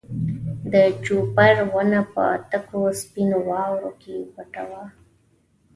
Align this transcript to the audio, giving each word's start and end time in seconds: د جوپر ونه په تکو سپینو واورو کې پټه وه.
د 0.73 0.73
جوپر 1.03 1.55
ونه 1.73 2.01
په 2.13 2.25
تکو 2.49 2.81
سپینو 3.01 3.37
واورو 3.49 3.91
کې 4.01 4.15
پټه 4.35 4.63
وه. 4.69 4.83